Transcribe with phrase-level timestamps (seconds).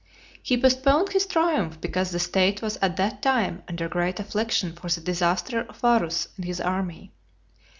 [0.41, 4.73] He postponed his triumph, because (205) the state was at that time under great affliction
[4.73, 7.11] for the disaster of Varus and his army.